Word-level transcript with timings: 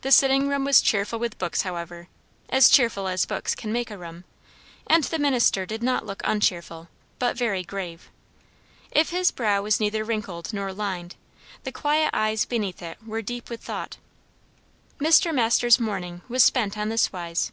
The 0.00 0.10
sitting 0.10 0.48
room 0.48 0.64
was 0.64 0.80
cheerful 0.80 1.18
with 1.18 1.36
books, 1.38 1.60
however 1.60 2.08
as 2.48 2.70
cheerful 2.70 3.06
as 3.06 3.26
books 3.26 3.54
can 3.54 3.70
make 3.74 3.90
a 3.90 3.98
room; 3.98 4.24
and 4.86 5.04
the 5.04 5.18
minister 5.18 5.66
did 5.66 5.82
not 5.82 6.06
look 6.06 6.22
uncheerful, 6.24 6.88
but 7.18 7.36
very 7.36 7.62
grave. 7.62 8.08
If 8.90 9.10
his 9.10 9.30
brow 9.30 9.60
was 9.60 9.78
neither 9.78 10.02
wrinkled 10.02 10.54
nor 10.54 10.72
lined, 10.72 11.14
the 11.64 11.72
quiet 11.72 12.08
eyes 12.14 12.46
beneath 12.46 12.80
it 12.80 13.06
were 13.06 13.20
deep 13.20 13.50
with 13.50 13.60
thought. 13.60 13.98
Mr. 14.98 15.30
Masters' 15.30 15.78
morning 15.78 16.22
was 16.26 16.42
spent 16.42 16.78
on 16.78 16.88
this 16.88 17.12
wise. 17.12 17.52